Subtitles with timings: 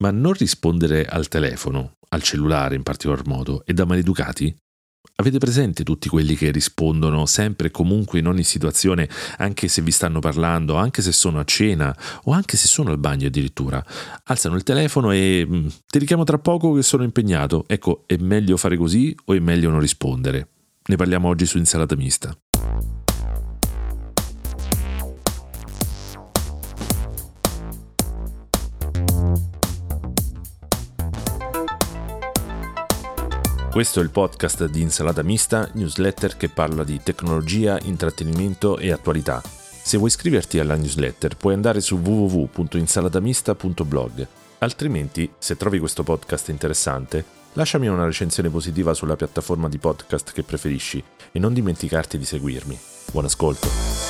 [0.00, 4.54] Ma non rispondere al telefono, al cellulare in particolar modo, è da maleducati?
[5.16, 9.90] Avete presente tutti quelli che rispondono sempre e comunque in ogni situazione, anche se vi
[9.90, 11.94] stanno parlando, anche se sono a cena
[12.24, 13.84] o anche se sono al bagno addirittura?
[14.24, 17.64] Alzano il telefono e mm, ti richiamo tra poco che sono impegnato.
[17.66, 20.48] Ecco, è meglio fare così o è meglio non rispondere?
[20.86, 22.34] Ne parliamo oggi su Insalata Mista.
[33.70, 39.40] Questo è il podcast di Insalata Mista, newsletter che parla di tecnologia, intrattenimento e attualità.
[39.40, 44.26] Se vuoi iscriverti alla newsletter puoi andare su www.insalatamista.blog.
[44.58, 50.42] Altrimenti, se trovi questo podcast interessante, lasciami una recensione positiva sulla piattaforma di podcast che
[50.42, 52.76] preferisci e non dimenticarti di seguirmi.
[53.12, 54.09] Buon ascolto!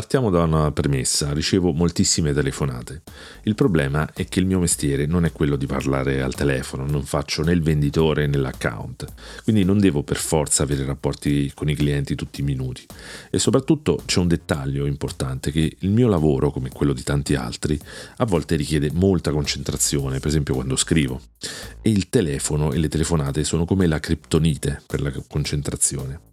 [0.00, 3.02] Partiamo da una premessa, ricevo moltissime telefonate.
[3.42, 7.04] Il problema è che il mio mestiere non è quello di parlare al telefono, non
[7.04, 9.04] faccio né il venditore né l'account,
[9.42, 12.86] quindi non devo per forza avere rapporti con i clienti tutti i minuti.
[13.28, 17.78] E soprattutto c'è un dettaglio importante, che il mio lavoro, come quello di tanti altri,
[18.16, 21.20] a volte richiede molta concentrazione, per esempio quando scrivo.
[21.82, 26.29] E il telefono e le telefonate sono come la criptonite per la concentrazione.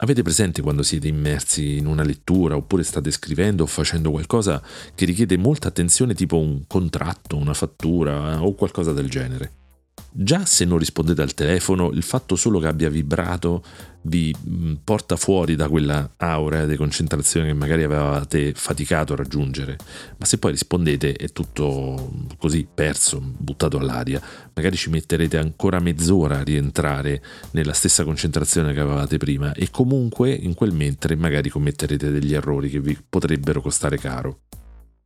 [0.00, 4.62] Avete presente quando siete immersi in una lettura oppure state scrivendo o facendo qualcosa
[4.94, 9.67] che richiede molta attenzione tipo un contratto, una fattura o qualcosa del genere?
[10.10, 13.62] Già se non rispondete al telefono, il fatto solo che abbia vibrato
[14.02, 19.76] vi mm, porta fuori da quella aurea di concentrazione che magari avevate faticato a raggiungere,
[20.16, 24.20] ma se poi rispondete è tutto così perso, buttato all'aria,
[24.54, 30.32] magari ci metterete ancora mezz'ora a rientrare nella stessa concentrazione che avevate prima e comunque
[30.32, 34.40] in quel mentre magari commetterete degli errori che vi potrebbero costare caro.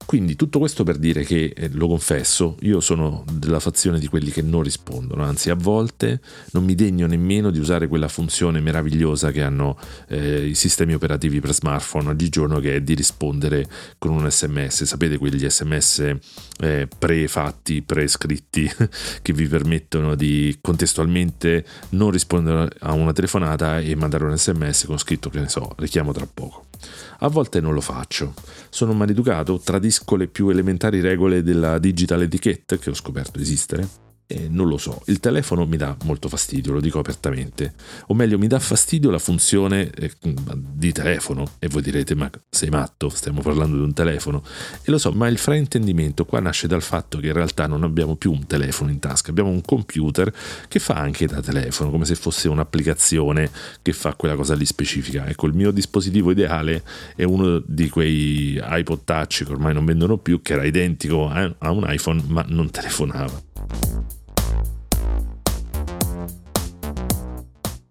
[0.04, 4.30] Quindi tutto questo per dire che, eh, lo confesso, io sono della fazione di quelli
[4.30, 6.20] che non rispondono, anzi a volte
[6.52, 11.40] non mi degno nemmeno di usare quella funzione meravigliosa che hanno eh, i sistemi operativi
[11.40, 13.66] per smartphone oggigiorno che è di rispondere
[13.98, 16.16] con un sms, sapete quegli sms
[16.60, 18.70] eh, prefatti, prescritti
[19.22, 24.98] che vi permettono di contestualmente non rispondere a una telefonata e mandare un sms con
[24.98, 26.71] scritto che ne so, richiamo tra poco.
[27.18, 28.34] A volte non lo faccio.
[28.70, 34.48] Sono maleducato, tradisco le più elementari regole della digital etiquette che ho scoperto esistere eh,
[34.48, 37.74] non lo so, il telefono mi dà molto fastidio, lo dico apertamente.
[38.06, 41.52] O meglio, mi dà fastidio la funzione eh, di telefono.
[41.58, 44.42] E voi direte, ma sei matto, stiamo parlando di un telefono.
[44.82, 48.16] E lo so, ma il fraintendimento qua nasce dal fatto che in realtà non abbiamo
[48.16, 50.32] più un telefono in tasca, abbiamo un computer
[50.66, 53.50] che fa anche da telefono, come se fosse un'applicazione
[53.82, 55.26] che fa quella cosa lì specifica.
[55.26, 56.82] Ecco, il mio dispositivo ideale
[57.14, 61.70] è uno di quei iPod Touch che ormai non vendono più, che era identico a
[61.70, 64.21] un iPhone, ma non telefonava.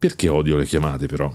[0.01, 1.31] Perché odio le chiamate però?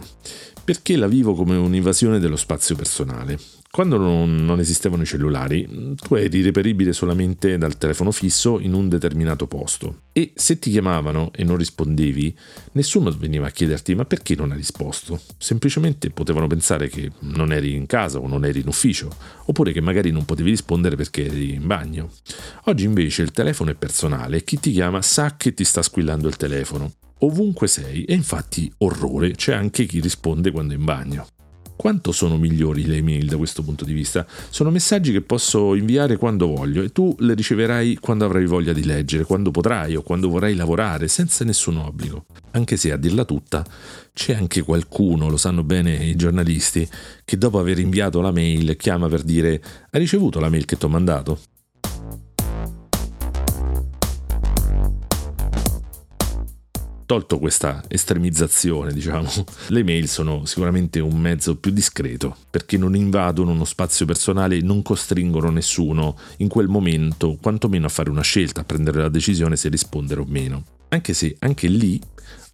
[0.64, 3.38] Perché la vivo come un'invasione dello spazio personale.
[3.70, 9.46] Quando non, esistevano i cellulari, tu eri reperibile solamente dal telefono fisso in un determinato
[9.46, 10.00] posto.
[10.10, 12.36] E se ti chiamavano e non rispondevi,
[12.72, 15.20] nessuno veniva a chiederti ma perché non hai risposto.
[15.38, 19.80] Semplicemente potevano pensare che non eri in casa o non eri in ufficio, oppure che
[19.80, 22.10] magari non potevi rispondere perché eri in bagno.
[22.64, 26.26] Oggi invece il telefono è personale e chi ti chiama sa che ti sta squillando
[26.26, 31.26] il telefono ovunque sei e infatti orrore, c'è anche chi risponde quando è in bagno.
[31.76, 34.26] Quanto sono migliori le email da questo punto di vista?
[34.48, 38.82] Sono messaggi che posso inviare quando voglio e tu le riceverai quando avrai voglia di
[38.82, 42.24] leggere, quando potrai o quando vorrai lavorare, senza nessun obbligo.
[42.52, 43.62] Anche se a dirla tutta,
[44.14, 46.88] c'è anche qualcuno, lo sanno bene i giornalisti,
[47.22, 50.86] che dopo aver inviato la mail chiama per dire hai ricevuto la mail che ti
[50.86, 51.38] ho mandato?
[57.06, 59.30] Tolto questa estremizzazione, diciamo,
[59.68, 64.62] le mail sono sicuramente un mezzo più discreto perché non invadono uno spazio personale e
[64.62, 69.56] non costringono nessuno in quel momento, quantomeno a fare una scelta, a prendere la decisione
[69.56, 70.64] se rispondere o meno.
[70.96, 72.00] Anche se anche lì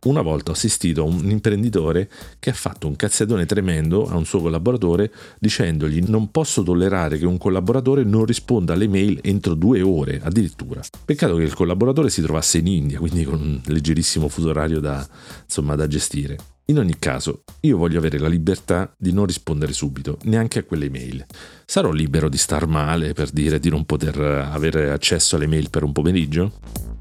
[0.06, 2.10] una volta ho assistito a un imprenditore
[2.40, 7.24] che ha fatto un cazziatone tremendo a un suo collaboratore dicendogli non posso tollerare che
[7.24, 10.80] un collaboratore non risponda alle mail entro due ore addirittura.
[11.04, 15.06] Peccato che il collaboratore si trovasse in India, quindi con un leggerissimo fuso orario da,
[15.44, 16.36] insomma, da gestire.
[16.64, 20.90] In ogni caso, io voglio avere la libertà di non rispondere subito, neanche a quelle
[20.90, 21.24] mail.
[21.64, 25.84] Sarò libero di star male per dire di non poter avere accesso alle mail per
[25.84, 26.91] un pomeriggio?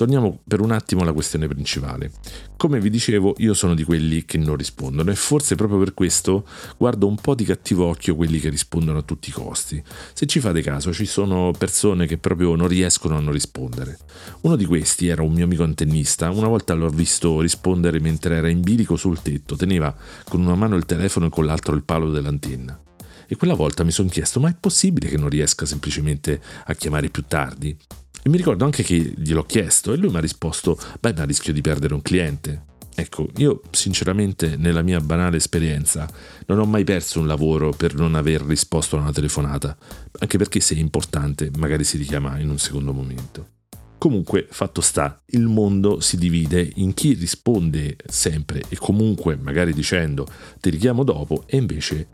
[0.00, 2.10] Torniamo per un attimo alla questione principale.
[2.56, 6.46] Come vi dicevo, io sono di quelli che non rispondono e forse proprio per questo
[6.78, 9.82] guardo un po' di cattivo occhio quelli che rispondono a tutti i costi.
[10.14, 13.98] Se ci fate caso, ci sono persone che proprio non riescono a non rispondere.
[14.40, 18.48] Uno di questi era un mio amico antennista, una volta l'ho visto rispondere mentre era
[18.48, 19.94] in bilico sul tetto, teneva
[20.24, 22.80] con una mano il telefono e con l'altro il palo dell'antenna.
[23.26, 27.10] E quella volta mi sono chiesto, ma è possibile che non riesca semplicemente a chiamare
[27.10, 27.76] più tardi?
[28.22, 31.52] E mi ricordo anche che gliel'ho chiesto e lui mi ha risposto, beh ma rischio
[31.52, 32.64] di perdere un cliente.
[32.94, 36.06] Ecco, io sinceramente nella mia banale esperienza
[36.46, 39.76] non ho mai perso un lavoro per non aver risposto a una telefonata,
[40.18, 43.58] anche perché se è importante magari si richiama in un secondo momento.
[43.96, 50.26] Comunque, fatto sta, il mondo si divide in chi risponde sempre e comunque magari dicendo
[50.58, 52.08] ti richiamo dopo e invece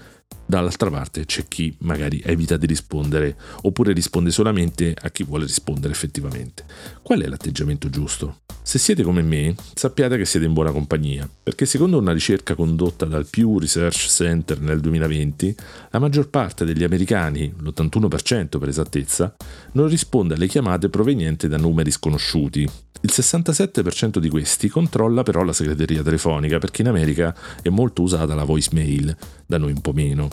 [0.49, 5.93] Dall'altra parte c'è chi magari evita di rispondere oppure risponde solamente a chi vuole rispondere
[5.93, 6.65] effettivamente.
[7.03, 8.43] Qual è l'atteggiamento giusto?
[8.63, 13.07] Se siete come me, sappiate che siete in buona compagnia, perché secondo una ricerca condotta
[13.07, 15.55] dal Pew Research Center nel 2020,
[15.91, 19.35] la maggior parte degli americani, l'81% per esattezza,
[19.73, 22.69] non risponde alle chiamate provenienti da numeri sconosciuti,
[23.03, 28.35] il 67% di questi controlla però la segreteria telefonica perché in America è molto usata
[28.35, 29.17] la voicemail,
[29.47, 30.29] da noi un po' meno,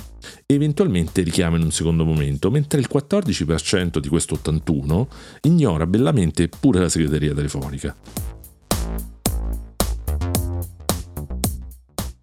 [0.46, 5.08] e eventualmente richiama in un secondo momento, mentre il 14% di questo 81
[5.42, 7.96] ignora bellamente pure la segreteria telefonica.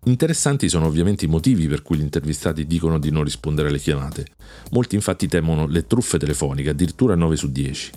[0.04, 4.25] Interessanti sono ovviamente i motivi per cui gli intervistati dicono di non rispondere alle chiamate.
[4.70, 7.90] Molti infatti temono le truffe telefoniche, addirittura 9 su 10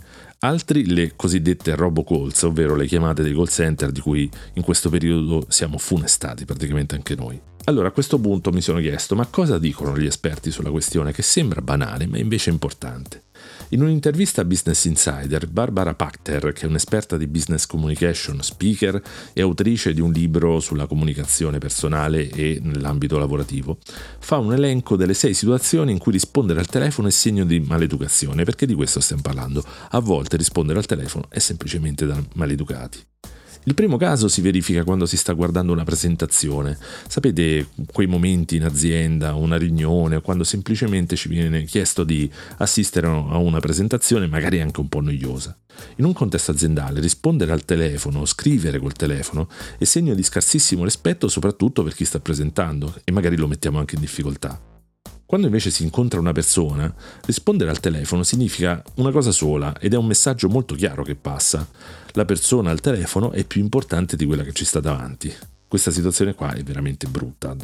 [0.43, 5.45] altri le cosiddette robocalls, ovvero le chiamate dei call center di cui in questo periodo
[5.47, 7.39] siamo funestati praticamente anche noi.
[7.65, 11.21] Allora a questo punto mi sono chiesto ma cosa dicono gli esperti sulla questione che
[11.21, 13.23] sembra banale ma invece importante.
[13.69, 19.01] In un'intervista a Business Insider, Barbara Pachter, che è un'esperta di business communication, speaker
[19.33, 23.77] e autrice di un libro sulla comunicazione personale e nell'ambito lavorativo,
[24.19, 28.43] fa un elenco delle sei situazioni in cui rispondere al telefono è segno di maleducazione,
[28.43, 29.63] perché di questo stiamo parlando.
[29.89, 33.12] A volte rispondere al telefono è semplicemente da maleducati.
[33.65, 36.77] Il primo caso si verifica quando si sta guardando una presentazione.
[37.07, 43.37] Sapete quei momenti in azienda, una riunione, quando semplicemente ci viene chiesto di assistere a
[43.37, 45.57] una presentazione magari anche un po' noiosa.
[45.95, 51.29] In un contesto aziendale rispondere al telefono, scrivere col telefono è segno di scarsissimo rispetto
[51.29, 54.72] soprattutto per chi sta presentando e magari lo mettiamo anche in difficoltà.
[55.33, 56.93] Quando invece si incontra una persona,
[57.25, 61.67] rispondere al telefono significa una cosa sola ed è un messaggio molto chiaro che passa.
[62.11, 65.33] La persona al telefono è più importante di quella che ci sta davanti.
[65.67, 67.55] Questa situazione qua è veramente brutta.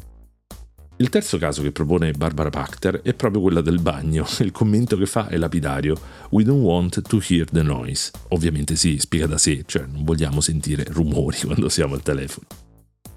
[0.95, 4.25] Il terzo caso che propone Barbara Pachter è proprio quella del bagno.
[4.41, 5.95] Il commento che fa è lapidario:
[6.31, 8.09] We don't want to hear the noise.
[8.29, 12.68] Ovviamente sì, spiega da sé, cioè non vogliamo sentire rumori quando siamo al telefono.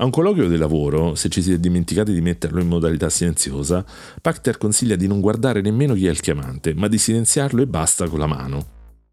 [0.02, 3.84] A un colloquio di lavoro, se ci si è dimenticati di metterlo in modalità silenziosa,
[4.20, 8.08] Pachter consiglia di non guardare nemmeno chi è il chiamante, ma di silenziarlo e basta
[8.08, 8.67] con la mano.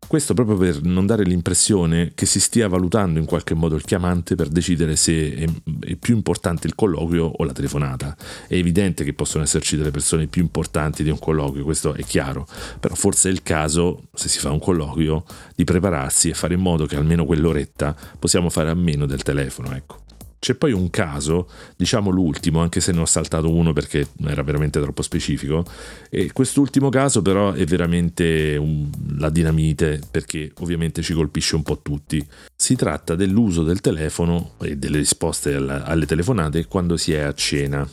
[0.08, 4.34] Questo proprio per non dare l'impressione che si stia valutando in qualche modo il chiamante
[4.34, 5.48] per decidere se è,
[5.82, 8.18] è, più importante il colloquio o la telefonata.
[8.48, 12.48] È evidente che possono esserci delle persone più importanti di un colloquio, questo è chiaro,
[12.80, 15.24] però forse è il caso, se si fa un colloquio,
[15.56, 19.76] di prepararsi e fare in modo che almeno quell'oretta possiamo fare a meno del telefono,
[19.76, 20.08] ecco.
[20.40, 24.80] C'è poi un caso, diciamo l'ultimo, anche se ne ho saltato uno perché era veramente
[24.80, 25.66] troppo specifico,
[26.10, 31.80] e quest'ultimo caso però è veramente un, la dinamite perché ovviamente ci colpisce un po'
[31.82, 32.26] tutti.
[32.56, 37.34] Si tratta dell'uso del telefono e delle risposte alle, alle telefonate quando si è a
[37.34, 37.88] cena.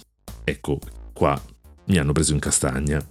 [0.45, 0.79] Ecco,
[1.13, 1.41] qua
[1.87, 3.05] mi hanno preso in castagna.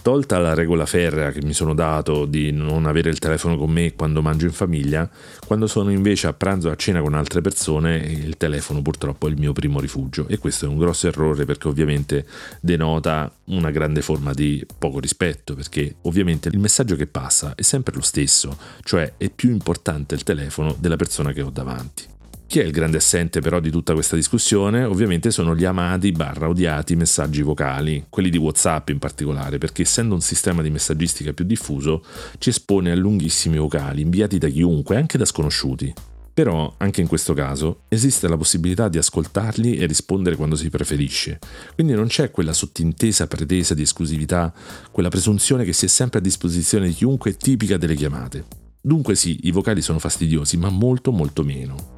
[0.00, 3.94] Tolta la regola ferrea che mi sono dato di non avere il telefono con me
[3.94, 5.08] quando mangio in famiglia,
[5.46, 9.30] quando sono invece a pranzo o a cena con altre persone, il telefono purtroppo è
[9.30, 12.26] il mio primo rifugio e questo è un grosso errore perché ovviamente
[12.60, 17.94] denota una grande forma di poco rispetto, perché ovviamente il messaggio che passa è sempre
[17.94, 22.16] lo stesso, cioè è più importante il telefono della persona che ho davanti.
[22.48, 24.82] Chi è il grande assente però di tutta questa discussione?
[24.82, 30.14] Ovviamente sono gli amati barra odiati messaggi vocali, quelli di WhatsApp in particolare, perché essendo
[30.14, 32.02] un sistema di messaggistica più diffuso
[32.38, 35.92] ci espone a lunghissimi vocali inviati da chiunque, anche da sconosciuti.
[36.32, 41.38] Però, anche in questo caso, esiste la possibilità di ascoltarli e rispondere quando si preferisce.
[41.74, 44.54] Quindi non c'è quella sottintesa pretesa di esclusività,
[44.90, 48.46] quella presunzione che sia sempre a disposizione di chiunque tipica delle chiamate.
[48.80, 51.97] Dunque sì, i vocali sono fastidiosi, ma molto molto meno.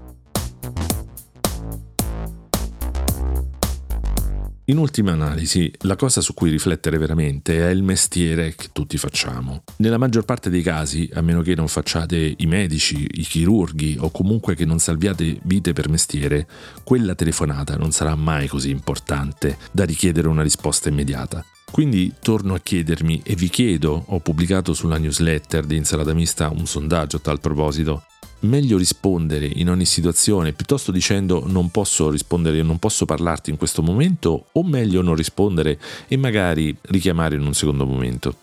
[4.71, 9.65] In ultima analisi, la cosa su cui riflettere veramente è il mestiere che tutti facciamo.
[9.79, 14.13] Nella maggior parte dei casi, a meno che non facciate i medici, i chirurghi o
[14.13, 16.47] comunque che non salviate vite per mestiere,
[16.85, 21.45] quella telefonata non sarà mai così importante da richiedere una risposta immediata.
[21.69, 26.67] Quindi torno a chiedermi e vi chiedo, ho pubblicato sulla newsletter di Insalata Mista un
[26.67, 28.05] sondaggio a tal proposito,
[28.41, 33.83] meglio rispondere in ogni situazione piuttosto dicendo non posso rispondere, non posso parlarti in questo
[33.83, 35.79] momento o meglio non rispondere
[36.09, 38.37] e magari richiamare in un secondo momento?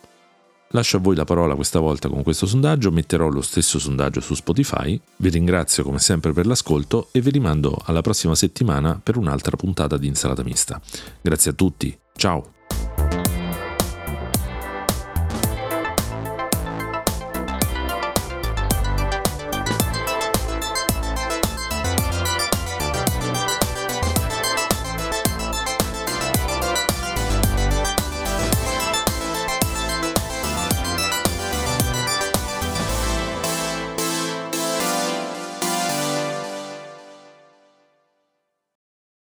[0.72, 4.34] Lascio a voi la parola questa volta con questo sondaggio, metterò lo stesso sondaggio su
[4.34, 9.56] Spotify, vi ringrazio come sempre per l'ascolto e vi rimando alla prossima settimana per un'altra
[9.56, 10.82] puntata di Insalata Mista.
[11.22, 12.57] Grazie a tutti, ciao!